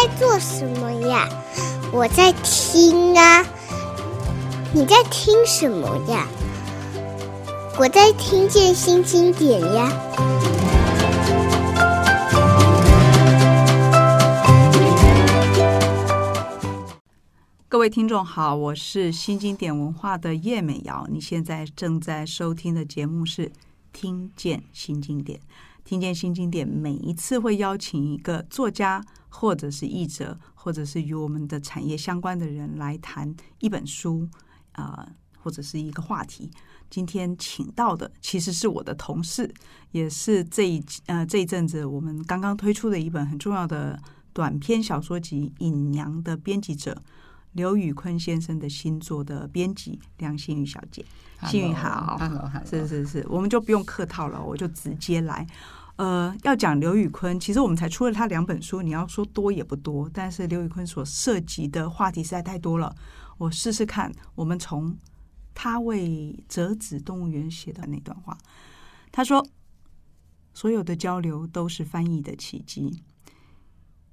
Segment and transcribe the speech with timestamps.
[0.00, 1.28] 在做什么呀？
[1.92, 3.44] 我在听啊。
[4.72, 6.24] 你在听什么呀？
[7.76, 9.90] 我在听见新经典呀。
[17.68, 21.08] 各位听众好，我是新经典文化的叶美瑶。
[21.10, 23.46] 你现在正在收听的节目是
[23.92, 25.40] 《听见新经典》。
[25.88, 34.28] 听见新经典，每一次会邀请一个作家，或者是译者，或者是与我们的产业相关的人来谈一本书
[34.72, 36.50] 啊、或者是一个话题。
[36.90, 39.50] 今天请到的其实是我的同事，
[39.92, 43.98] 也是这一呃这一阵子我们刚刚推出的一本很重要的
[44.34, 47.02] 短篇小说集《隐娘》的编辑者
[47.52, 51.02] 刘宇坤先生的新作的编辑梁心宇小姐。
[51.46, 52.18] 心瑜好
[52.64, 55.46] 是是是，我们就不用客套了，我就直接来。
[55.96, 60.08] 呃，要讲刘宇坤，其实我们才出了他两本书，你要说多也不多。
[60.12, 62.94] 但是刘宇坤所涉及的话题实在太多了，
[63.36, 64.12] 我试试看。
[64.34, 64.96] 我们从
[65.54, 68.38] 他为折纸动物园写的那段话，
[69.10, 69.44] 他说
[70.54, 73.02] ：“所有的交流都是翻译的奇迹，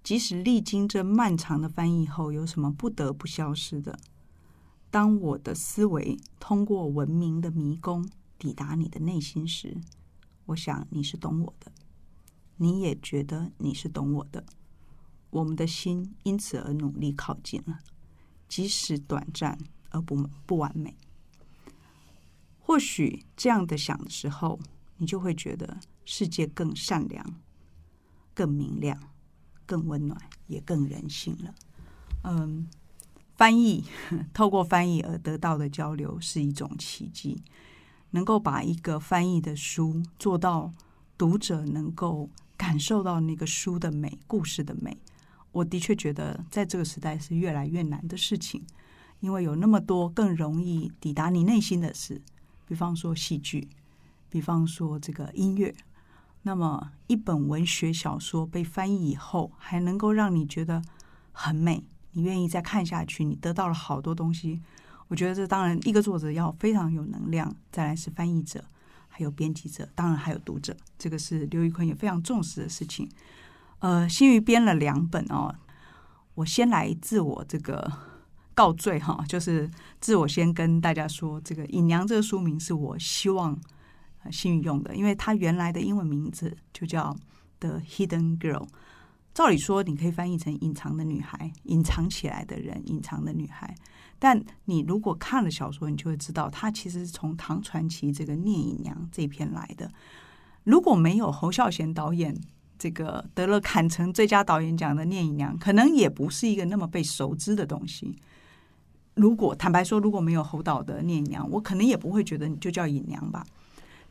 [0.03, 3.97] 即使历经这漫长的翻译后，有什么不得不消失的？
[4.95, 9.75] 当我的思维通过文明的迷宫抵达你的内心时。”
[10.47, 11.69] 我想你是懂我的，
[12.55, 14.45] 你也觉得你是懂我的，
[15.31, 17.79] 我们的心因此而努力靠近了，
[18.47, 19.57] 即使短暂
[19.89, 20.95] 而不不完美。
[22.61, 24.57] 或许这样的想的时候，
[24.95, 27.41] 你就会觉得世界更善良、
[28.33, 28.97] 更明亮、
[29.65, 31.53] 更温暖，也更人性了。
[32.23, 32.69] 嗯，
[33.35, 33.83] 翻译，
[34.33, 37.43] 透过翻译而得到的交流是一种奇迹。
[38.11, 40.71] 能够把一个翻译的书做到
[41.17, 44.97] 读者能够感受到那个书的美、故事的美，
[45.51, 48.63] 我的确觉得在这个时代是越来越难的事情，
[49.19, 52.21] 因为有那么多更容易抵达你内心的事，
[52.65, 53.67] 比方说戏剧，
[54.29, 55.75] 比方说这个音乐。
[56.43, 60.81] 那么一本文学小说被翻译以后，还能够让你觉得
[61.33, 61.83] 很美，
[62.15, 64.61] 你愿意再看下去，你得到了好多东西。
[65.09, 68.63] 我觉得这当然，一个作者要非常有能量，再来是翻译者，
[69.07, 73.07] 还有编辑者，当然还有读者，这个是刘玉坤也非常重视的事情。
[73.79, 75.53] 呃，心瑜编了两本哦，
[76.35, 77.91] 我先来自我这个
[78.53, 83.59] 告罪哈，就是自我先跟大家说，这个《隐娘》这个书名是我希望
[84.31, 87.13] 心瑜用的，因为它原来的英文名字就叫
[87.59, 88.63] 《The Hidden Girl》。
[89.35, 93.75] 照理说，你可以翻译成“隐藏的女孩”，隐藏起来的人，隐藏的女孩。
[94.17, 99.91] 但你如果看了小说，你就会知道，它其实是从唐传奇这个《聂隐娘》这篇来的。
[100.63, 102.33] 如果没有侯孝贤导演
[102.79, 108.15] 这个得了坎城最佳导演奖的《聂隐娘》，可能也不是一个那么被熟知的东西。
[109.15, 113.45] 如果坦白说，如果没有侯导的《聂隐娘》，我可能也不会觉得你就叫隐娘吧。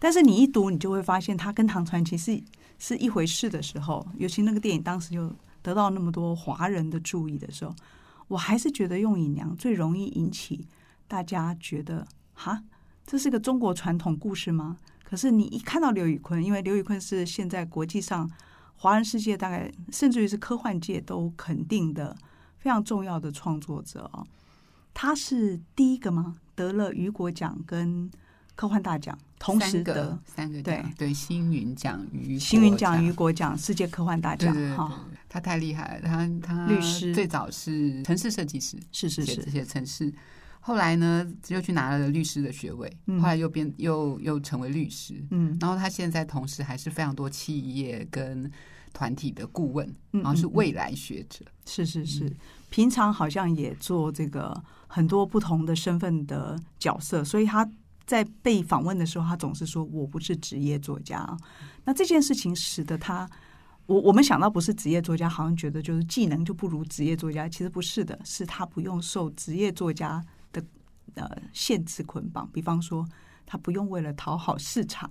[0.05, 2.39] 但是你一读，你就会发现它跟唐传奇是
[2.79, 7.75] 是一回事的时候，尤其那个电影当时又得到那么多华人的注意的时候。
[8.29, 10.69] 我还是觉得用隐娘最容易引起
[11.09, 12.63] 大家觉得哈，
[13.07, 14.77] 这是个中国传统故事吗？
[15.03, 18.31] 可是你一看到刘宇昆，因为刘宇昆是现在国际上
[18.77, 22.15] 华人世界大概甚至于是科幻界都肯定的
[22.59, 24.27] 非常重要的创作者哦，
[24.93, 26.37] 他是第一个吗？
[26.55, 28.11] 得了雨果奖跟
[28.55, 30.85] 科幻大奖同时得三个，三个对。
[30.97, 34.85] 对星云奖、雨星云奖、雨果奖、世界科幻大奖哈。
[34.85, 34.93] 哦
[35.35, 39.43] 他太厉害了，他他律师最早是城市设计师，是是是。
[39.43, 40.15] 这些城市，
[40.61, 48.49] 后来呢又去拿了律师的学位，嗯、后来又变又又成为律师，嗯，然后他现在同时还是非常多企业跟
[48.93, 52.37] 团体的顾问，嗯、然后是未来学者，是是是，嗯、
[52.71, 57.69] 平常好像也做这个很多不同的身份的角色，所以他
[58.07, 61.37] 在被访问的时候，他总是说我不是职业作家，
[61.85, 63.29] 那这件事情使得他。
[63.87, 70.65] 我我们想到不是职业作家，好像觉得就是技能就不如职业作家，其实不是的，是他不用受职业作家的
[71.17, 72.49] 呃限制捆绑。
[72.51, 73.07] 比方说，
[73.45, 75.11] 他不用为了讨好市场，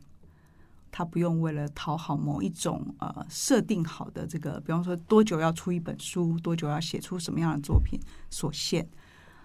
[0.91, 7.99] 他不用为了讨好某一种呃设定好的这个，比方说多久要出一本书，多久要写出什么样的作品
[8.31, 8.89] 所限。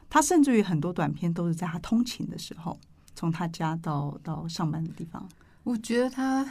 [0.08, 2.80] 他甚至于很多短片都是在他通勤的时候，
[3.18, 5.28] 从他家到到上班的地方。
[5.64, 6.48] 我觉得他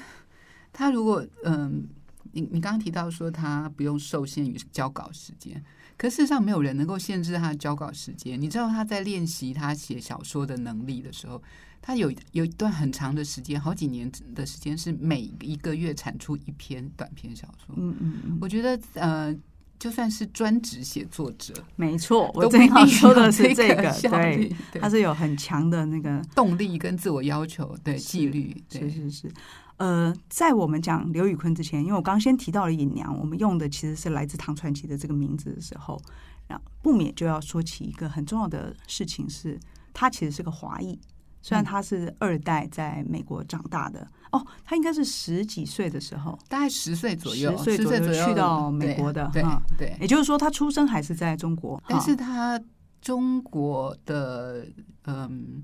[0.73, 1.87] 他如果嗯。
[2.33, 5.63] 你你刚刚提到说他不用受限于交稿时间，
[5.97, 8.39] 可事实上没有人能够限制他的交稿时间。
[8.39, 11.41] 你知道他在练习他写小说的能力的时候，
[11.81, 17.73] 他有有一段很长的时间，好几年的时间是每一个月产出一篇短篇小说。
[17.77, 19.35] 嗯嗯嗯，我觉得呃，
[19.79, 29.31] 就算是专职写作者，没错，我正要说的是这个，对，他是有很强的那个动力跟自我要求，对纪律，是是是。
[29.77, 36.01] 呃，在我们讲刘宇坤之前，因为我刚先提到了尹娘，我们用的其实是来自唐传奇的这个名字的时候，
[36.47, 39.59] 然后不免就要说起一个很重要的事情是，是
[39.93, 40.99] 他其实是个华裔。
[41.47, 49.41] 虽然他是二代在美国长大的，哦，他应该是十几岁的时候，大概十岁左右，十岁左右去到美国的，对
[49.77, 52.61] 对，也就是说他出生还是在中国，但是他
[52.99, 54.67] 中国的
[55.05, 55.63] 嗯，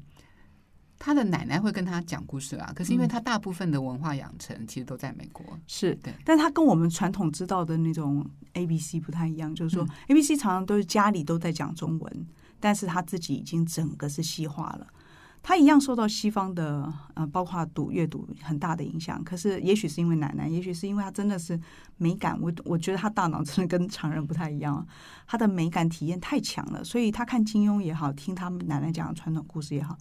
[0.97, 12.27] 他的奶奶会跟他讲故事啊，可是因为他大部分的文化养成其实都在美国，是对，但他跟我们传统知道的那种 A B C 不太一样，就是说 A B C 常常都是家里都在讲中文，
[12.61, 14.87] 但是他自己已经整个是西化了。
[15.45, 19.21] 他一样受到西方的呃，包括读阅读很大的影响。
[19.25, 21.59] 可是，也许是因为奶奶，也许是因为他真的是
[21.97, 22.39] 美感。
[22.41, 24.87] 我我觉得他大脑真的跟常人不太一样，
[25.27, 26.81] 他的美感体验太强了。
[26.81, 29.97] 所以他看金庸也好，听他们奶奶讲的传统故事也好，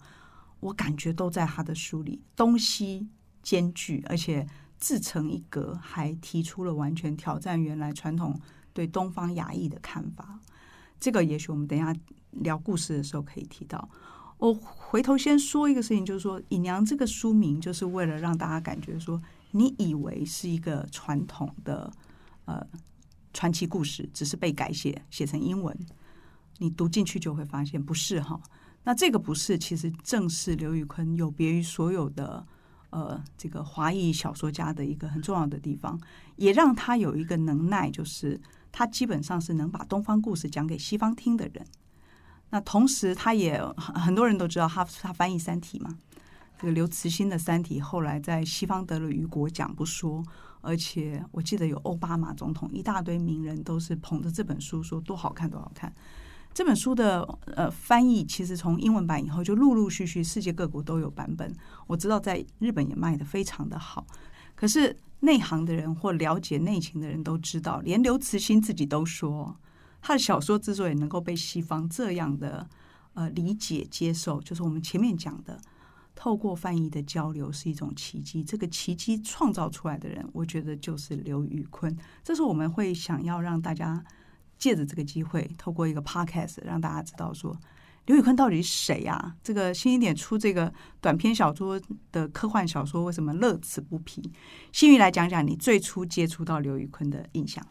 [0.61, 3.09] 我感觉都在他的书里，东西
[3.41, 4.47] 兼具，而且
[4.77, 8.39] 自成一格，还提出了完全挑战原来传统
[8.71, 10.39] 对东方亚裔的看法。
[11.01, 11.93] 这个也许我们等一下
[12.31, 13.89] 聊故事的时候可以提到。
[14.43, 21.89] 我回头先说一个事情，就是说《隐娘》这个书名，就是为了让大家感觉说，你以为是一个传统的
[22.43, 22.61] 呃
[23.31, 25.73] 传奇故事，只是被改写写成英文，
[26.57, 28.37] 你读进去就会发现不是哈。
[28.83, 32.45] 那这个不是，其实正是刘宇坤有别于所有的
[32.89, 35.97] 呃这个华裔小说家的一个很重要的地方，
[36.35, 38.41] 也让他有一个能耐，就是
[38.73, 41.65] 他基本上是能把东方故事讲给西方听的人。
[42.53, 45.97] 那同时，他也很多人都知道他他翻译《三体》嘛，
[46.59, 50.23] 这个刘慈欣的《三体》后来在西方得了雨果奖不说，
[50.61, 55.91] 而且我记得有奥巴马总统一大堆名人都是捧着这本书说多好看多好看。
[56.53, 61.51] 这本书的呃翻译其实从英文版以后就陆陆续续世界各国都有版本，
[61.87, 64.05] 我知道在日本也卖得非常的好。
[64.53, 69.57] 可是内行的人或了解内情的人都知道，连刘慈欣自己都说。
[70.05, 72.67] 他的小说之所以能够被西方这样的
[73.13, 75.57] 呃理解接受，就是我们前面讲的，
[76.13, 78.43] 透过翻译的交流是一种奇迹。
[78.43, 81.97] 这个奇迹创造出来的人，我觉得就是刘宇坤。
[82.21, 84.03] 这是我们会想要让大家
[84.57, 87.57] 借着这个机会，透过一个 podcast 让大家知道说，
[88.07, 89.33] 刘宇坤到底是谁呀、啊？
[89.41, 91.79] 这个新一点出这个短篇小说
[92.11, 94.21] 的科幻小说，为什么乐此不疲？
[94.73, 97.65] 新宇来讲讲你最初接触到刘宇坤的印象。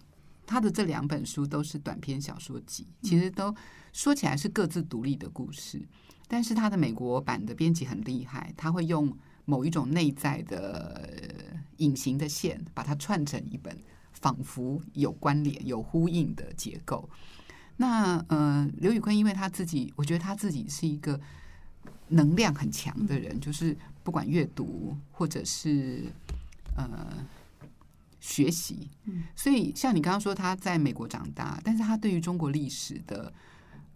[0.47, 3.55] 他的这两本书都是短篇小说集，其实都
[3.93, 5.81] 说起来是各自独立的故事，
[6.29, 11.09] 但是他的美国版的编辑很厉害，他会用某一种内在的
[11.79, 13.77] 隐形的线，把它串成一本
[14.12, 17.09] 仿佛有关联、有呼应的结构。
[17.77, 21.19] 那呃，刘宇坤因为他自己，我觉得他自己是一个
[22.09, 26.05] 能量很强的人，就是不管阅读或者是
[26.77, 27.27] 呃。
[28.23, 28.89] 学习，
[29.35, 33.35] 所以像你刚刚说他在美国长大，但是他对于中国历史的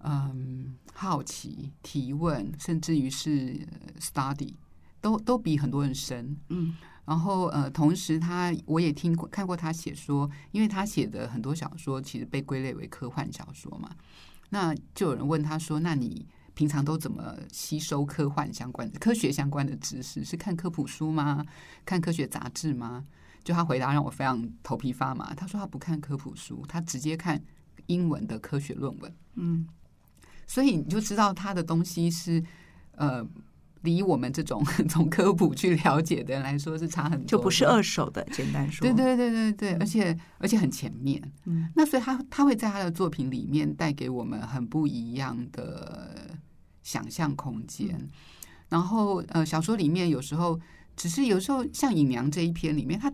[0.00, 3.56] 嗯好奇、提问，甚至于是
[4.00, 4.52] study，
[5.00, 6.37] 都都比很多人深。
[6.49, 6.75] 嗯，
[7.05, 13.89] 然后呃，同时他我也听过看过他写说，因为他写的很多小说其实被归类为科幻小说嘛，
[14.50, 20.24] 那就有人问他说：“那你平常都怎么吸收科幻相关的、科学相关的知识？
[20.24, 21.46] 是看科普书吗？
[21.84, 23.06] 看科学杂志吗？”
[23.46, 25.32] 就他回答让我非常头皮发麻。
[25.32, 27.41] 他说他不看科普书，他直接看
[27.86, 29.15] 英文的科学论文。
[29.36, 29.69] 嗯，
[30.48, 32.43] 所以你就知道他的东西是
[32.96, 33.24] 呃，
[33.82, 38.26] 离我们这种 从科普去了解的人来说是差很多，就不是二手的。
[38.32, 41.22] 简单说，对对对对对，而且而且很前面。
[41.44, 46.36] 嗯，那所以他他会在他的作品里面带给我们很不一样的
[46.82, 47.94] 想象空间。
[47.96, 48.08] 嗯，
[48.70, 50.58] 然后呃，小说里面有时候
[50.96, 53.12] 只是有时候像《隐娘》这一篇里面，他。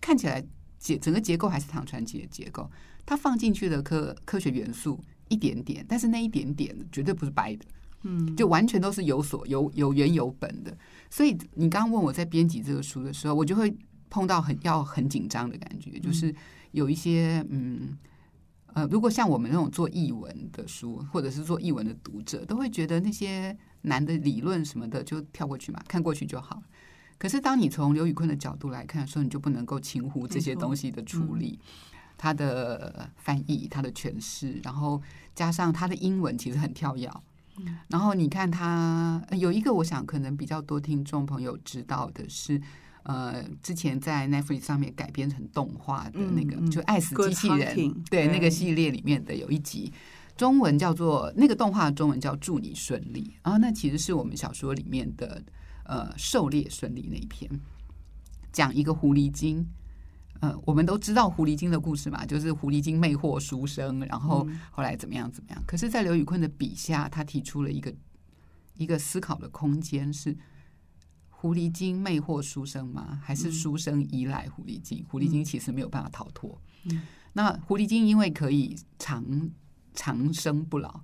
[0.00, 0.44] 看起来
[0.78, 2.70] 结整个结构还是唐传奇的结构，
[3.04, 7.64] 它放进去的科科学元素一点点，但是那一点点绝对不是白的，
[8.02, 10.76] 嗯，就完全都是有所有有原有本的。
[11.10, 13.76] 所以你刚刚问我在编辑这个书的时候，我就会
[14.08, 16.34] 碰到很要很紧张的感觉，就是
[16.72, 17.98] 有一些嗯
[18.72, 26.62] 呃，如果像我们那种做译文的书，或者是做译文的读者，都会觉得那些难的理论什么的就跳过去嘛，看过去就好。
[27.20, 31.58] 可是，当你从刘宇坤的角度来看的时候，你就不能够轻忽这些东西的处理，
[32.16, 35.02] 他的翻译、他的诠释，然后
[35.34, 37.10] 加上他的英文其实很跳跃。
[37.88, 42.58] 然后你看他有一个，我想可能比较多听众朋友知道的是，
[43.02, 47.76] 呃，之前在 Netflix 上面改编成动画的那个，嗯、就《爱死机器人》
[48.08, 49.92] 对，对那个系列里面的有一集，
[50.38, 55.42] 中文叫做那个动画中文叫“祝你顺利”，然后那其实是我们小说里面的
[55.84, 57.50] 呃“狩猎顺利”那一篇，
[58.52, 59.66] 讲一个狐狸精。
[60.40, 65.62] 呃，我们都知道狐狸精的故事嘛，就是狐狸精魅惑书生，然后后来怎么样怎么样。
[65.66, 67.94] 可是，在刘宇坤的笔下，他提出了一个
[68.76, 70.36] 一个思考的空间是。
[71.42, 73.18] 狐狸精魅惑书生吗？
[73.24, 75.02] 还是书生依赖狐狸精？
[75.08, 76.60] 狐狸精其实没有办法逃脱。
[76.84, 77.00] 嗯、
[77.32, 79.24] 那狐狸精因为可以长
[79.94, 81.00] 长生不老，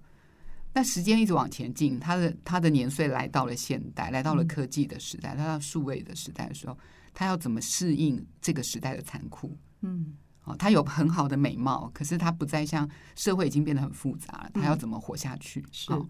[0.77, 6.77] 但时间一直往前进，他的他的年岁来到了现代，来到了科技的时代，来到数位的时代的时候，
[7.15, 9.57] 他要怎么适应这个时代的残酷？
[9.81, 10.15] 嗯，
[10.45, 15.61] 哦，他有很好的美貌，可是他不再像社会已经变得很复杂了，他要怎么活下去？
[15.61, 15.93] 嗯、是。
[15.95, 16.07] 哦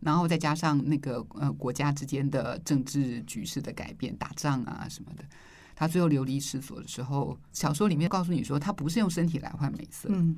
[0.00, 5.22] 然后再加上那个呃国家之间的政治局势的改变，打仗啊什么的，
[5.76, 10.34] 他最后流离失所的时候，小说里面告诉你说，他不是用身体来换美色，嗯，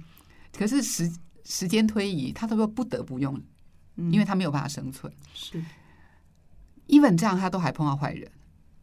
[0.52, 1.10] 可是时
[1.44, 3.40] 时间推移，他都说不得不用，
[3.96, 5.12] 因为他没有办法生存。
[5.34, 5.62] 是
[6.88, 8.30] ，even 这样，他都还碰到坏人，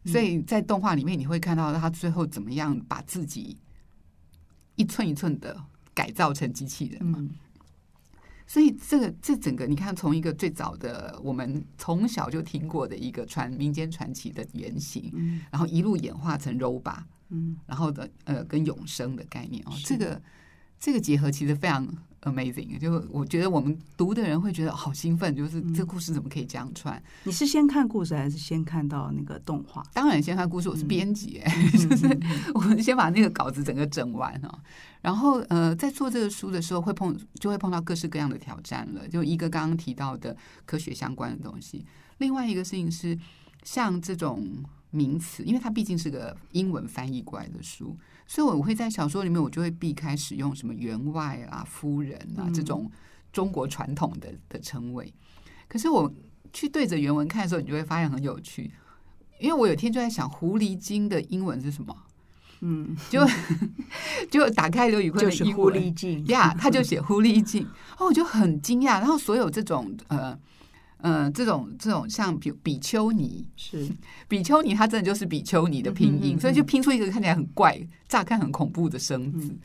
[0.05, 3.57] 所以在动画里面你会看到他最后怎么样把自己
[4.75, 5.61] 一寸一寸的
[5.93, 7.19] 改造成机器人嘛。
[7.19, 7.29] 嗯。
[8.47, 20.19] 所以这个这整个，你看，从一个最早的我们从小就听过的一个传民间传奇的原型，嗯，然后一路演化成 robot，嗯，然后的呃跟永生的概念哦，这个
[20.79, 21.87] 这个结合其实非常
[22.23, 27.01] amazing，就我觉得我们读的人会觉得好兴奋，就是这故事怎么可以这样串？
[27.23, 29.83] 你是先看故事还是先看到那个动画？
[29.93, 32.19] 当然先看故事，我是编辑，哎， 就是
[32.53, 34.59] 我们先把那个稿子整个整完哦。
[35.01, 39.07] 然后，呃，在做这个书的时候，会碰就会碰到各式各样的挑战了。
[39.07, 40.35] 就一个刚刚提到的
[40.65, 41.85] 科学相关的东西，
[42.17, 43.17] 另外一个事情是
[43.63, 44.45] 像这种
[44.91, 52.89] 名词，因为它毕竟是个英文翻译过来的书，所以我会在小说里面，我就会避开使用什么员外啊、夫人啊这种
[53.31, 55.13] 中国传统的的称谓。
[55.67, 56.12] 可是我
[56.51, 58.72] 去对着原文看的时候，你就会发现很有趣，
[59.39, 61.96] 因为我有天就在想，狐狸精的英文是什么？
[62.62, 63.25] 嗯，就
[64.29, 67.65] 就打开刘宇坤的就是狐狸精呀，他就写狐狸精，
[67.98, 69.00] 哦，我就很惊讶。
[69.00, 70.38] 然后所有这种呃
[71.00, 73.89] 呃这种这种像比比丘尼是
[74.27, 79.48] 比丘尼，它 真的就是比丘尼的拼音，嗯嗯嗯所以就拼出一个看起来很怪、乍看很恐怖的生字。
[79.48, 79.60] 嗯、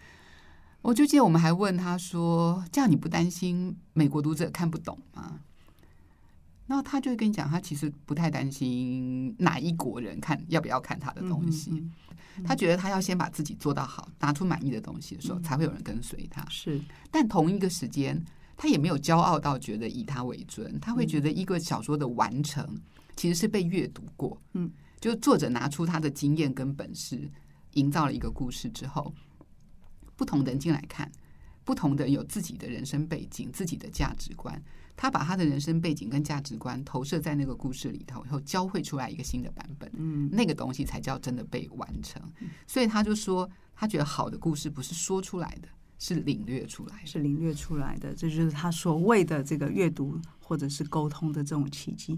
[0.83, 5.41] 我就记得我们还问他说：“这样你不担心美国读者看不懂吗？”
[6.67, 11.71] 然后他就会跟你讲，他其实不太担心哪一国人看要不要看他的东西。
[11.73, 11.93] 嗯嗯
[12.39, 16.43] 嗯、他觉得他要先把自己做到好，拿出满意的东西的时候，才会有人跟随他。
[16.49, 18.25] 是，但同一个时间，
[18.57, 20.79] 他也没有骄傲到觉得以他为尊。
[20.81, 22.81] 他会觉得一个小说的完成，
[23.17, 24.41] 其实是被阅读过。
[24.53, 24.71] 嗯，
[25.01, 27.31] 就作者拿出他的经验跟本事，
[27.73, 29.15] 营造了一个故事之后，
[30.17, 31.11] 不同的人进来看，
[31.65, 34.63] 不同的有自己的人生背景、自己的价值观。
[34.97, 42.23] 他把他的人生背景跟价值观投射在那个故事里头，然后交汇出来一个新的版本，嗯，那个东西才叫真的被完成。
[42.65, 45.69] 所以他就说，他觉得好的故事不是说出来的，
[46.07, 52.15] 是领略出来，是领略出来的，这就是他所谓的这个阅读或者是沟通的这种契机。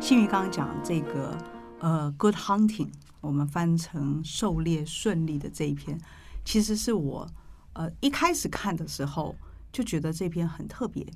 [0.00, 1.36] 幸运刚刚讲这个
[1.80, 2.88] 呃，Good Hunting，
[3.20, 6.00] 我们翻成狩猎顺利的这一篇。
[6.46, 7.28] 其实是我
[7.74, 9.36] 呃一开始看的时候
[9.70, 11.06] 就觉得这篇很特别，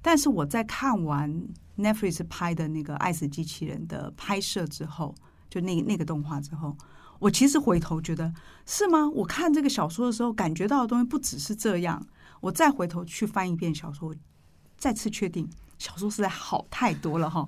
[0.00, 1.46] 但是我在看完
[1.76, 5.14] Netflix 拍的那个《爱死机器人》的拍摄之后，
[5.52, 6.74] 就那那个动画之后，
[7.18, 8.32] 我其实回头觉得
[8.64, 9.06] 是吗？
[9.10, 12.02] 我看这个小说的时候感觉到的东西不只是这样，
[12.40, 14.14] 我再回头去翻一遍小说，
[14.78, 15.46] 再次确定
[15.78, 17.46] 小说实在好太多了哈，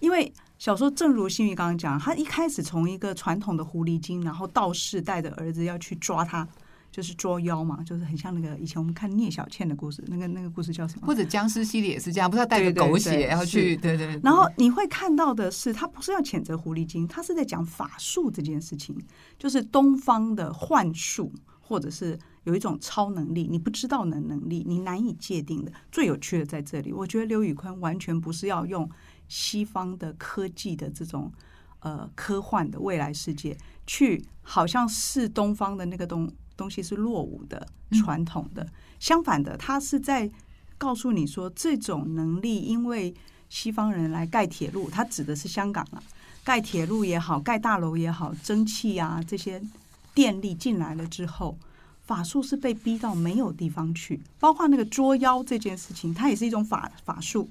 [0.00, 6.48] 因为小说正如新宇刚刚讲，他一开始从一个传统的狐狸精，然后道士带着儿子要去抓他。
[6.92, 11.06] 就是捉妖嘛，就是很像那个以前我们看聂小倩的故事，那个那个故事叫什么？
[11.06, 13.74] 或者僵尸系列也是这样，不是要带个狗血然后去？
[13.78, 14.20] 对对，对。
[14.22, 18.94] 然后你会看到的是，他不是要谴责狐狸精，他是在讲法术这件事情，
[19.38, 25.72] 就是东方的幻术，或者是有一种超能力，你不知道的能力，你难以界定的。
[25.90, 28.86] 最有趣的在这里，我觉得刘宇坤完全不是要用
[29.28, 31.32] 西方的科技的这种
[31.80, 33.56] 呃科幻的未来世界
[33.86, 36.30] 去，好像是东方的那个东。
[36.56, 38.66] 东西是落伍的、传统的。
[38.98, 40.30] 相反的，他是在
[40.78, 43.14] 告诉你说，这种能力，因为
[43.48, 46.02] 西方人来盖铁路，他指的是香港啊，
[46.44, 49.62] 盖铁路也好，盖大楼也好，蒸汽啊这些
[50.14, 51.58] 电力进来了之后，
[52.02, 54.20] 法术是被逼到没有地方去。
[54.38, 57.48] 包括那个捉妖这件事情，它也是一种法法术。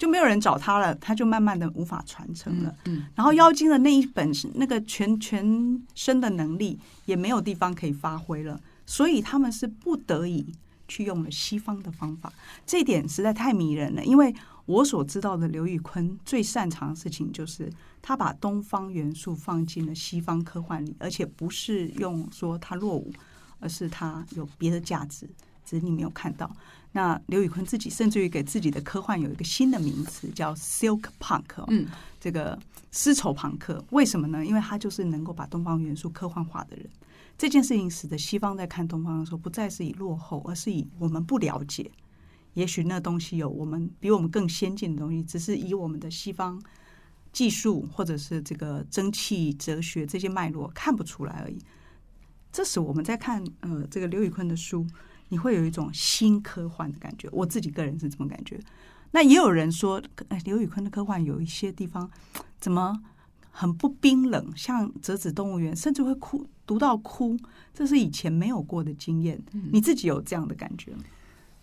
[0.00, 2.74] 就没有人找他了，他就慢慢的无法传承了。
[2.86, 10.46] 嗯，然后妖精的那一本那个全全身的能力也没有地方可以发挥了，所以他们是不得已
[10.88, 12.32] 去用了西方的方法。
[12.64, 23.12] 这一点实在太迷人了，因为我所知道的刘宇坤最擅长的事情就是他把东方元素放进了西方科幻里，而且不是用说他落伍，
[23.58, 25.28] 而是他有别的价值，
[25.70, 26.50] 只是你没有看到。
[26.90, 31.86] 那刘宇坤自己甚至于给自己的科幻有一个新的名词，叫 Silk Punk，嗯，
[32.18, 32.58] 这个
[32.90, 33.84] 丝绸朋克。
[33.90, 34.44] 为什么呢？
[34.44, 36.84] 因为他就是能够把东方元素科幻化的人。
[37.38, 41.88] 这件事情使得西方在看东方的时候，不再是以落后，而是以我们不了解。
[42.54, 46.60] 也许那东西有我们比我们更先进的东西，只是以我们的西方
[47.32, 51.62] 技术或者是这个蒸汽哲学这些脉络看不出来而已。
[52.50, 54.84] 这时我们在看呃这个刘宇坤的书。
[55.30, 58.60] 你会有一种新科幻的感觉，我自己个人是这么感觉。
[59.12, 62.08] 那也有人说，哎，刘宇昆的科幻有一些地方
[62.60, 63.02] 怎么
[63.50, 67.36] 很不冰冷，像《折纸动物园》，甚至会哭，读到哭，
[67.74, 69.42] 这是以前没有过的经验。
[69.72, 71.02] 你自己有这样的感觉吗？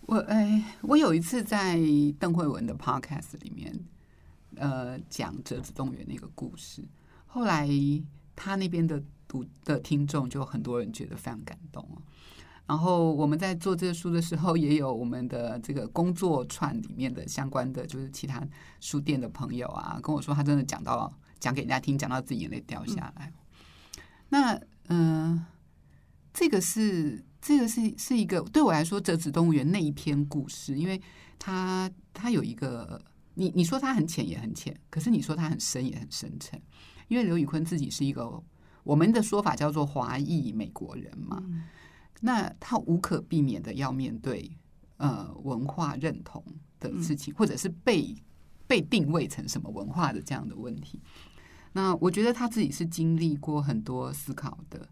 [0.02, 1.78] 我哎，我有一次在
[2.18, 3.74] 邓惠文的 Podcast 里面，
[4.56, 6.82] 呃，讲《折纸动物园》那个故事，
[7.26, 7.68] 后来
[8.36, 12.00] 他那边的读的听众就很多人觉得非常感动哦。
[12.68, 18.46] 然后我们在做这个书的时候，也有我们的这个工作串里面的相关的，就是其他
[18.78, 21.10] 书店的朋友啊，跟我说他真的讲到
[21.40, 23.32] 讲给人家听，讲到自己眼泪掉下来。
[24.28, 25.46] 那嗯、
[26.34, 31.00] 这个是这个是是一个对我来说，折纸动物园那一篇故事，因为
[31.38, 33.00] 它它有一个
[33.32, 36.60] 你你说它很浅也很浅，可是你说它很深也很深沉，
[37.08, 38.30] 因为刘宇坤自己是一个
[38.84, 41.42] 我们的说法叫做华裔美国人嘛。
[42.20, 44.50] 那他无可避免的要面对
[44.96, 46.44] 呃文化认同
[46.80, 48.14] 的事情，或者是被
[48.66, 51.00] 被定位成什么文化的这样的问题。
[51.72, 54.88] 那我觉得他自己是经历过很多思考的。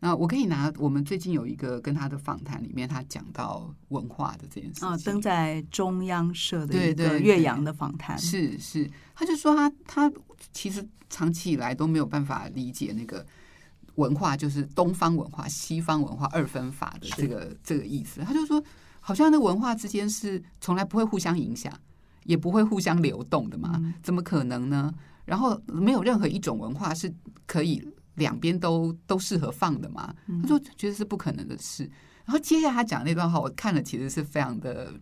[0.00, 10.12] 那我可以拿我们最近有一个跟他的访谈里面，他讲到文化的这件事情啊，登在中央社的一个岳阳的访谈，是是，他就说他他
[10.52, 13.26] 其实长期以来都没有办法理解那个。
[13.98, 18.20] 文化就是东方文化、西方文化二分法的这个这个意思。
[18.22, 18.62] 他就说，
[19.00, 21.72] 好像那文化之间是从来不会互相影响，
[22.24, 23.94] 也不会互相流动的嘛？
[24.00, 24.94] 怎么可能呢？
[25.24, 27.12] 然后没有任何一种文化是
[27.44, 30.14] 可以两边都都适合放的嘛？
[30.42, 31.82] 他就觉得是不可能的事。
[32.24, 34.94] 然后接下来他讲那段话，我看了其实是非常的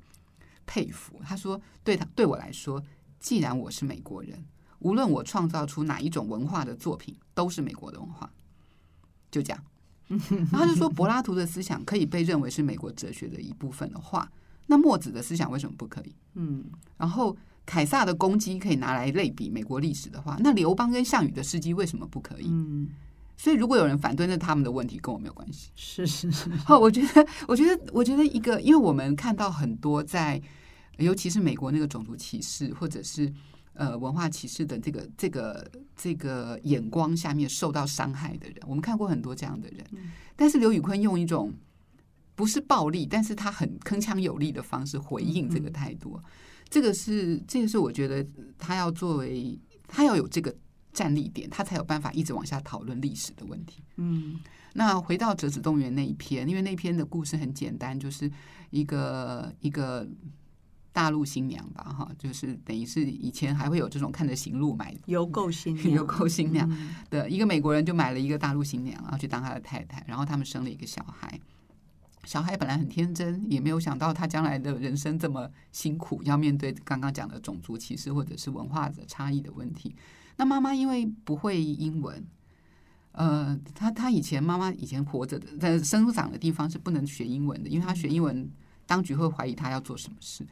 [0.64, 1.20] 佩服。
[1.22, 2.82] 他说，对他对我来说，
[3.20, 4.42] 既然我是美国人，
[4.78, 8.30] 无论我创造出哪一种文化的作品，都是美国的文化。
[9.30, 9.62] 就这样，
[10.08, 14.30] 然后他就说，柏拉图的思想可以被认为是美国哲学的一部分的话，
[14.66, 16.14] 那墨子的思想为什么不可以？
[16.34, 16.64] 嗯，
[16.96, 22.46] 然后凯撒的攻击可以拿来类比美国历史的话，那刘邦跟项羽的事迹为什么不可以？
[22.48, 22.88] 嗯，
[23.36, 25.70] 所以如果有人反对，那他们的问题跟我没有关系。
[25.74, 26.48] 是是是。
[26.50, 30.40] 好，我觉得，我觉得，我觉得一个，因为我们看到很多在，
[30.98, 33.32] 尤其是美国那个种族歧视，或者是。
[33.76, 39.84] 呃，文化歧视的这个这个这个眼光下面受到伤害的人，我们看过很多这样的人。
[40.34, 41.52] 但是刘宇坤用一种
[42.34, 46.18] 不是暴力，但是他很铿锵有力的方式回应这个态度。
[46.70, 50.54] 这个是这个是我觉得他要作为他要有这个
[50.94, 53.82] 站立点，他才有办法一直往下讨论历史的问题。
[53.96, 54.40] 嗯，
[54.72, 58.30] 那回到折纸动物园那一篇，因为那篇的故事很简单，就是
[58.70, 60.08] 一个一个。
[60.96, 66.66] 大陆新娘吧，哈，就是等于是以前还会有这种看着行路买邮购新娘， 邮购新娘
[67.10, 71.38] 的一个美国人就买了一个大陆新娘，然后去当他的太太，然后他们生了一个小孩。
[72.24, 79.94] 小孩本来很天真，也没有想到他将来的人生这么辛苦，要面对刚刚讲的种族歧视或者是文化的差异的问题。
[80.38, 82.26] 那妈妈因为不会英文，
[83.12, 88.50] 呃，他他以前妈妈以前活着的在生长的地方是不能学英文的，因为他学英文，
[88.86, 90.46] 当局会怀疑他要做什么事。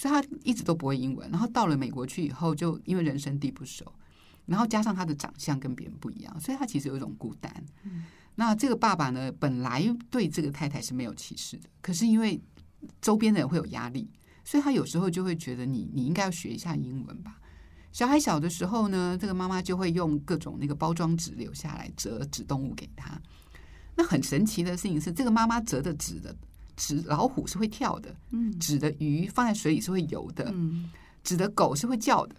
[0.00, 3.84] 所以他一直都不会英文，然后到了美国去以后，就因为人生地不熟，
[4.46, 7.54] 然后加上他的长相跟别人不一样，所以他其实有一种孤单。
[7.82, 12.40] 嗯、那这个爸爸呢，本来对这个太太是没有歧视的，可是因为
[13.02, 14.08] 周边的人会有压力，
[14.42, 17.38] 所以他有时候就会觉得你你应该要学一下英文吧。
[17.92, 23.20] 小孩小的时候呢，这个妈妈就会用各种那个包装纸留下来折纸动物给他。
[23.96, 26.34] 那很神奇的事情是，这个妈妈折的纸的。
[26.80, 28.16] 纸老虎是会跳的，
[28.58, 30.50] 纸的鱼放在水里是会游的，
[31.22, 32.34] 纸的狗是会叫的。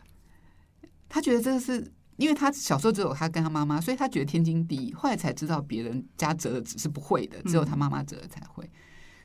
[1.07, 4.91] 他觉得这个是因为他小时候只有他跟他妈妈，所以他觉得天经地义。
[4.93, 8.67] 后来才知道别人家折的纸是不会的，只有他妈妈折的才会。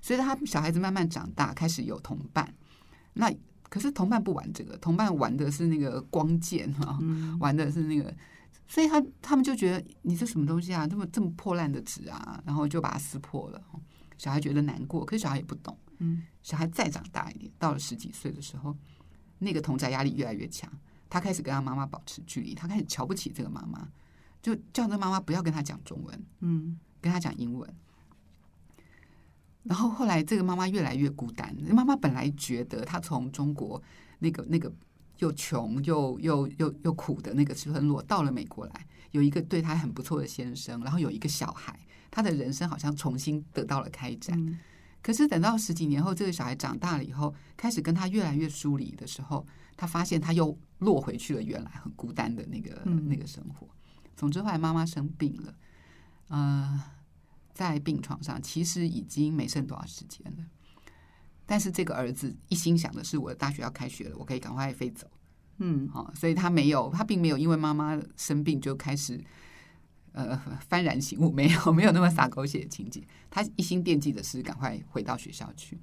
[0.02, 2.46] 所以他小孩子慢慢长大，开始有同伴。
[3.14, 3.32] 那
[3.70, 8.14] 可是同伴不玩这个，同伴玩的是那个光剑哈，嗯、玩的是那个，
[8.68, 13.62] 所以他他们就觉得你这什么东西啊，这么这么破烂的纸啊，然后就把它撕破了。
[14.18, 15.76] 小孩觉得难过，可是小孩也不懂。
[15.98, 18.76] 嗯，小孩再长大一点，到了十几岁的时候，
[19.38, 20.70] 那个同宅压力越来越强，
[21.08, 23.88] 他开始跟他妈妈保持距离，他开始瞧不起这个妈妈，
[24.42, 27.74] 就叫那妈妈不要跟他讲中文，嗯，跟他讲英文。
[29.62, 31.52] 然后后来，这个妈妈越来越孤单。
[31.72, 33.82] 妈妈本来觉得她从中国
[34.20, 34.72] 那个那个
[35.18, 41.76] 又穷又又又又苦的那个村落到了美国来，有一个对她很不错的先生，然后有一个小孩，
[42.16, 44.34] 她的人生好像重新得到了开展。
[44.40, 44.58] 嗯、
[45.02, 53.68] 可是等到十几年后，这个小孩长大了以后，开始跟他越来越疏离的时候，他发现他又落回去了原来很孤单的那个、嗯、那个生活。
[54.16, 55.54] 总之后来妈妈生病了，
[56.30, 56.82] 嗯、呃。
[57.56, 60.44] 在病床上，其实已经没剩多少时间了。
[61.46, 65.06] 但是这个儿子一心想的是，我的大学要开学了，我可以赶快飞走。
[65.56, 69.18] 嗯，好，所以他没有，他并没有因为妈妈生病就开始
[70.16, 70.36] 呃
[70.68, 73.00] 幡然醒悟，没有，没有那么洒狗血的情节。
[73.30, 75.78] 他一心惦记的是赶快回到学校去。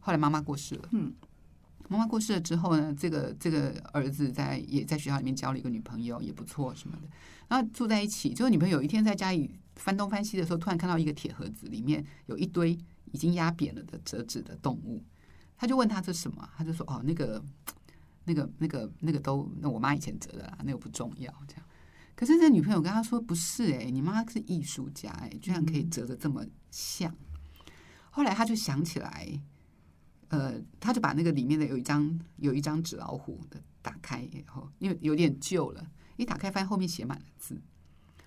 [0.00, 1.12] 后来妈妈过世了，嗯，
[1.88, 7.08] 妈妈过世了之后呢，这个这个儿子在也在学校里面交了一个女朋友，也不错什么的，
[7.48, 8.32] 然后住在一起。
[8.32, 9.50] 就是女朋友有一天在家里。
[9.76, 12.78] 翻东翻西的时候，突然看到一个铁盒子，里面有一堆
[13.10, 15.02] 已经压扁了的折纸的动物。
[15.56, 16.48] 他就问他这是什么？
[16.56, 17.44] 他就说：“哦，那个、
[18.22, 21.63] 那个、那个、那个都那我妈以前折的啦，那个不重要。”这样。
[22.16, 27.10] 可是这女朋友跟他说：“不是哎、欸，你妈是艺术家哎、欸，居然可以折的这么像。
[27.10, 27.72] 嗯”
[28.10, 29.28] 后来他就想起来，
[30.28, 35.84] 呃，他就把那个里面的有一张有一张纸老虎的打开以后，因为有点旧了，
[36.16, 37.60] 一打开发现后面写满了字。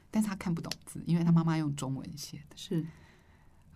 [0.09, 2.55] 但是他看不懂字，因为他妈妈用中文写的。
[2.55, 2.85] 是，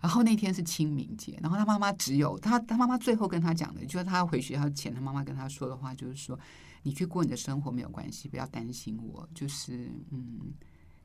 [0.00, 6.38] 然后那天是清明节，然后他妈妈只有他，他妈妈最后跟他讲的，就是他回学校前，他妈妈跟他说的话，就是说
[6.82, 9.28] ：“你去过你的生活没有关系，不要担心我。
[9.34, 10.52] 就是嗯，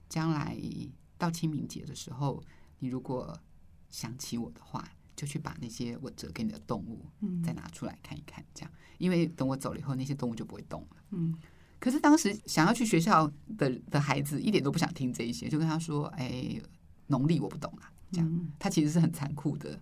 [0.09, 0.57] 将来
[1.17, 2.43] 到清明节的时候，
[2.79, 3.37] 你如果
[3.89, 7.05] 想起我的话，就去把那些我折给你的动物，
[7.43, 11.35] 再拿出来看一看，这样，因为等我走了以后，那些动物就不会动了。”嗯。
[11.79, 16.59] 可是当时想要去学校的的孩子一点都不想听这一些，就跟他说：“哎，
[17.05, 19.79] 农历我不懂啊。”这样，他其实是很残酷的。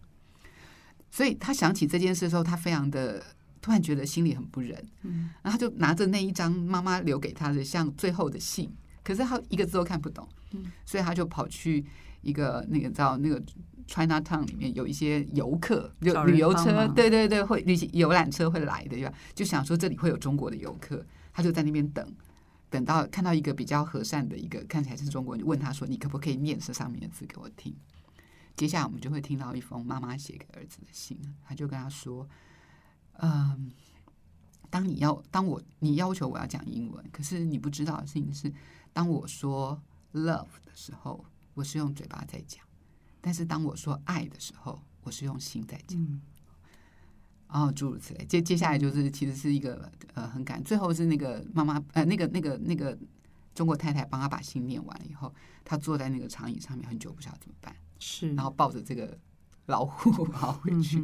[1.09, 3.34] 所以他想起这件事的时候，他非常的
[3.65, 4.77] 突然觉得心里很不忍。
[5.01, 8.71] 嗯，然后他就拿着那一张妈妈留给他的像最后的信，
[9.03, 10.29] 可是他一个字都看不懂。
[10.51, 11.83] 嗯，所以他就跑去
[12.21, 13.41] 一个那个叫那个
[13.87, 19.11] China Town 里面有一些游客，就旅游车，对对对，会旅行游览车会来的，对吧？
[19.33, 21.03] 就想说这里会有中国的游客。
[21.33, 22.07] 他就在那边等，
[22.69, 27.75] 等到看到一个比较和善的一个看起来是中国人，就问他说：“你可不可以念这上面的字给我听？”
[28.55, 32.29] 接下来我们就会听到一封妈妈写给儿子的信，他就跟他说
[33.19, 33.71] ：“嗯，
[34.69, 38.51] 当你要当我你要求我要讲英文，可是你不知道的事情是，
[38.91, 39.81] 当我说
[40.13, 41.23] love 的时候，
[41.53, 42.61] 我是用嘴巴在讲；
[43.21, 45.99] 但是当我说爱的时候，我是用心在讲。
[45.99, 46.21] 嗯”
[47.47, 52.97] 然后诸如此类，接接下来就是其实是一个呃很感，最后是那个妈妈呃那个那个那个
[53.53, 58.33] 中国太太帮他把信念完了以后，他坐在那个长椅上面很久不晓得怎么办，是。
[58.33, 59.17] 然后抱着这个
[59.65, 61.01] 老虎跑回去。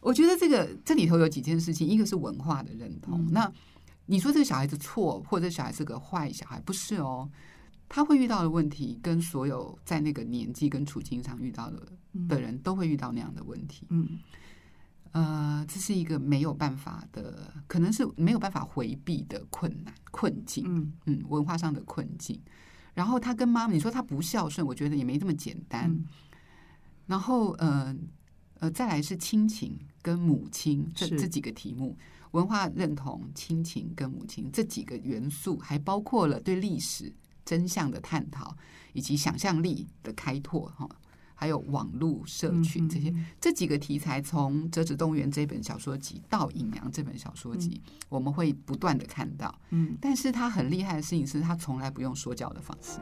[0.00, 3.20] 我觉得这个这里头有几件事情，一个是文化的认同。
[3.26, 3.52] 嗯、那
[4.06, 7.28] 你说这个小孩子错，或者小孩是个坏小孩，不是哦，
[7.88, 11.82] 他会遇到的问题跟所有在那个年纪跟处境上遇到的
[12.28, 13.86] 的人都会遇到那样的问题。
[13.90, 14.18] 嗯。
[15.12, 20.62] 呃，这是一个没有办法的，可能是没有办法回避的困难困境。
[20.68, 22.38] 嗯嗯，文化上的困境。
[22.92, 25.90] 然后他跟妈妈，你说他不孝顺，我觉得也没这么简单。
[25.90, 26.04] 嗯、
[27.06, 27.96] 然后呃
[28.60, 31.96] 呃，再来是亲情跟母亲这这几个题目，
[32.32, 37.12] 文化认同、亲情跟母亲这几个元素，还包括了对历史
[37.44, 38.56] 真相的探讨
[38.92, 40.88] 以及想象力的开拓，哈。
[41.38, 49.54] 还有网络社群这些，嗯、这几个题材，从《折纸动物园》这本小说集到《隐娘》这本小说集，嗯、我们会不断的看到。
[49.68, 53.00] 嗯，但是他很厉害的事情是他从来不用说教的方式。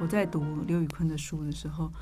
[0.00, 1.92] 我在读刘宇坤的书的时候。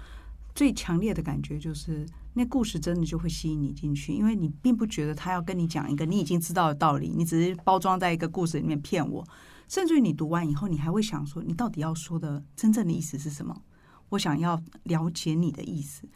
[0.55, 9.25] 最强烈的感觉就是，那故事真的就会吸引你进去，因为你并不觉得他要跟你讲一个你已经知道的道理，你只是包装在一个故事里面骗我。
[9.69, 13.63] 甚至于你读完以后，你还会想说，你到底要说的真正的意思是什么？
[14.09, 16.09] 我想要了解你的意思。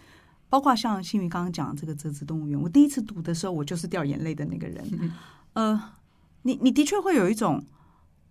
[0.49, 5.13] 包括像新宇刚刚讲的这个折纸动物园，我第一次读的时候，我就是掉眼泪的那个人。
[5.53, 5.81] 呃，
[6.43, 7.65] 你你的确会有一种，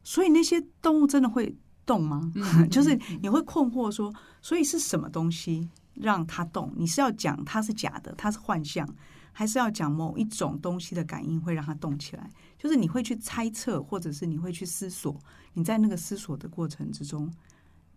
[0.03, 1.55] 所以那些动物真的会
[1.85, 2.31] 动吗？
[2.69, 6.73] 就是你会困惑说，所以是什么东西让它动？
[6.75, 8.87] 你是要讲它是假的，它是幻象，
[9.31, 12.29] 还是要讲某一种东西的感应会让它动起来？
[12.57, 15.19] 就是你会去猜测，或者是你会去思索。
[15.53, 17.31] 你在那个思索的过程之中，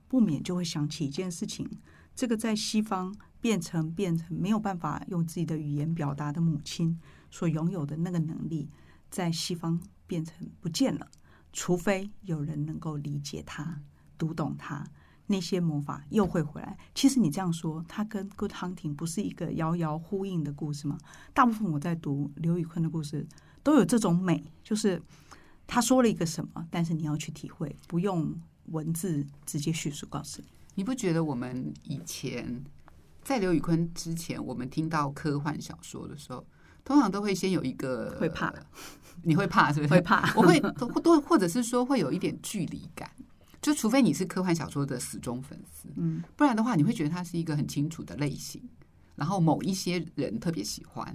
[0.08, 1.68] 不免就会想起一件事情：
[2.16, 6.98] 这个在西方变成变成没有办法用自己的语言表达的母亲
[7.30, 8.68] 所拥有的那个能力，
[9.10, 11.06] 在西方变成不见了。
[11.54, 13.80] 除非有人能够理解他、
[14.18, 14.84] 读懂他，
[15.28, 16.76] 那些魔法又会回来。
[16.96, 20.98] 其实你这样说，他跟《Good Hunting》不是一个遥遥呼应的故事吗？
[21.32, 23.24] 大部分我在读刘宇坤的故事，
[23.62, 25.00] 都有这种美，就是
[25.66, 28.34] 他说了一个什么，但是你要去体会，不用
[28.66, 30.48] 文字直接叙述告诉你。
[30.74, 32.64] 你不觉得我们以前
[33.22, 36.44] 在刘宇坤之前，我们听到科幻小说的时候，
[36.84, 38.52] 通常都会先有一个会怕。
[39.22, 39.92] 你会怕是不是？
[39.92, 40.58] 会怕，我会
[41.02, 43.10] 多，或者是说会有一点距离感。
[43.62, 48.62] 就除非你是科幻小说的死忠粉丝，嗯，不然的话，你会觉得它是一个很清楚的类型。
[49.16, 51.06] 然后某一些人特别喜欢，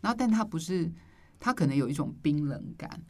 [0.00, 0.90] 然后但它不是，
[1.38, 3.02] 它可能有一种冰冷感，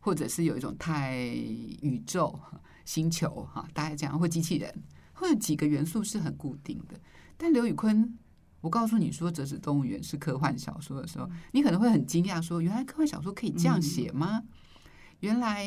[0.00, 2.40] 或者是有一种太宇宙
[2.84, 4.72] 星球哈，大概这样，或机器人，
[5.12, 6.98] 会有几个元素是很固定的。
[7.36, 8.18] 但刘宇昆。
[8.60, 14.42] 我告诉你说《折纸动物园》是科幻小说的时候，你可能会很惊讶，说原来科幻小说可以这样写吗？
[15.20, 15.66] 原来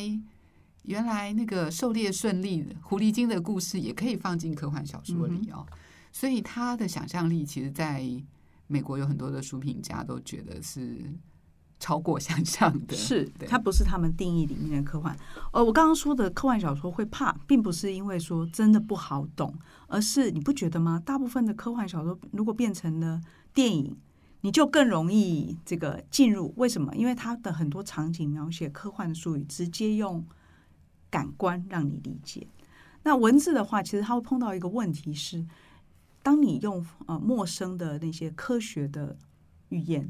[0.83, 5.65] 原来那个狩猎顺利狐狸精的故事也可以放进科幻小说里哦。
[6.11, 8.05] 所以他的想象力，其实在
[8.67, 11.11] 美国有很多的书评家都觉得是。
[11.81, 15.17] 超过想象的，是它不是他们定义里面的科幻。
[15.51, 19.51] 呃，我刚刚说的科幻小说会怕，并不是因为说真的不好懂，
[19.87, 21.01] 而是你不觉得吗？
[21.03, 23.19] 大部分的科幻小说如果变成了
[23.51, 23.97] 电影，
[24.41, 26.53] 你就更容易这个进入。
[26.55, 26.95] 为什么？
[26.95, 30.23] 因为它的很多场景描写科幻的术语，直接用
[31.09, 32.45] 感官让你理解。
[33.01, 35.43] 那文字的话，其实它会碰到一个问题是，
[36.21, 39.17] 当你用呃陌生的那些科学的
[39.69, 40.07] 语言。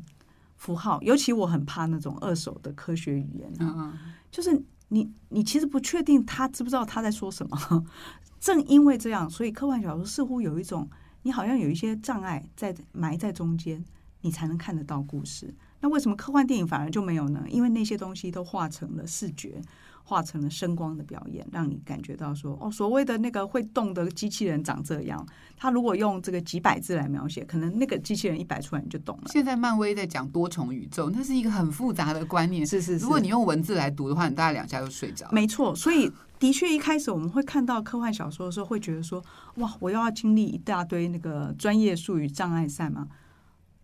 [0.61, 3.97] 符号，尤其我很怕那种二手的科学语言，啊，
[4.29, 7.83] 就是你，你其实不确定他知不知道他在说什么。
[8.39, 10.87] 正因为这样，所以科幻小说似乎有一种，
[11.23, 13.83] 你好像有一些障碍在埋在中间，
[14.21, 15.51] 你才能看得到故事。
[15.79, 17.43] 那为什么科幻电影反而就没有呢？
[17.49, 19.59] 因为那些东西都化成了视觉。
[20.03, 25.25] 化成了声光的表演，让你感觉到说哦，所谓的那个会动的机器人长这样。
[25.55, 29.23] 他如果用这个几百字来描写，可能那个机器人一摆出来你就懂了。
[29.27, 32.65] 现在漫威在讲多重宇宙，那是一个很复杂的观念。
[32.65, 35.27] 是是是，如果你用文字来读的话，你大概两下就睡着。
[35.31, 39.23] 没错，所以的确一开始我们会看到科幻小说的时候，会觉得说
[39.55, 43.07] 哇，我又要经历一大堆那个专业术语障碍赛吗？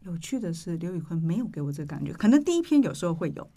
[0.03, 3.47] 有趣的是，刘宇坤没有给我这个感觉，可能第一篇有时候会有。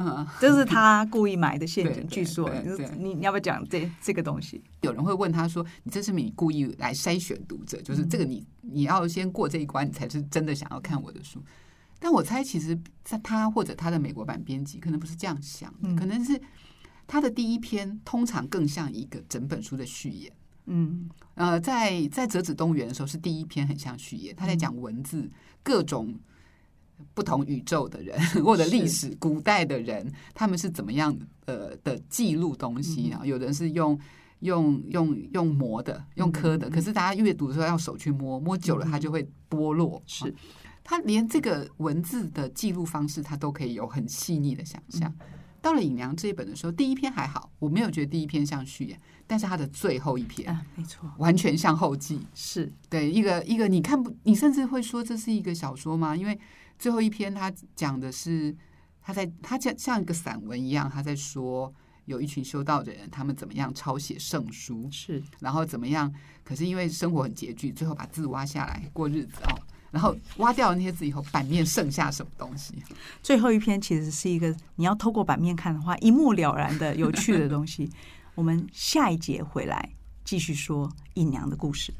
[0.00, 2.06] 嗯，这是他故意埋的陷阱。
[2.06, 2.48] 据说，
[2.96, 4.62] 你你要不要讲这这个东西？
[4.82, 11.42] 有人会问他说：“你这是你故意来筛选读者，就是这个你你要先过这一关，你才是真的想要看我的书。”
[11.98, 16.40] 但我猜，其实在他或者他的美国版编辑可能不是这样想的，可能是
[17.08, 20.32] 他的第一篇通常更像一个整本书的序言。
[20.66, 25.28] 嗯，呃，在在折纸动物园的时候，是第一篇很像序言，他在讲文字
[25.64, 26.14] 各种。
[27.14, 33.24] 不同宇宙的人， 或者历史古代的人，他们是怎么样呃的记录东西啊？
[33.24, 33.98] 有人是用
[34.40, 40.00] 用用用磨的，用刻的，可是大家阅读的时候要手去摸，摸久了它就会剥落。
[40.06, 40.32] 是，
[40.84, 45.12] 他连这个文字的记录方式，他都可以有很细腻的想象。
[45.60, 52.20] 到了《尹良》这一本的时候，第一篇还好，我没有觉得第一篇像序言，但是它的最后一篇啊，没错，完全像后记。
[52.32, 56.16] 是对一个一个，你看不，你甚至会说这是一个小说吗？
[56.16, 56.38] 因为
[56.78, 58.54] 最后一篇，他讲的是
[59.02, 61.72] 他在他像像一个散文一样，他在说
[62.04, 66.12] 有一群修道的人，他们怎么样抄写圣书，是，然后怎么样？
[66.44, 69.58] 可是因为生活很拮据，最后把字挖下来过日子哦。
[69.90, 72.74] 然后挖掉了那些字以后，版面剩下什么东西？
[73.22, 77.90] 最后一篇其实是一个你要透过版面看的话，一目了然的有趣的东西。
[78.34, 79.90] 我们下一节回来
[80.24, 81.92] 继续说隐娘的故事。